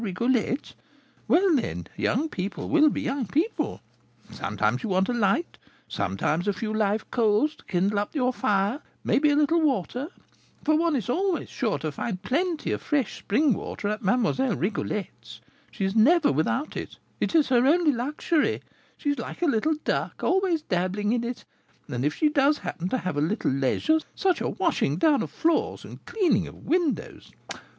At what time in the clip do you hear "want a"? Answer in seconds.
4.89-5.13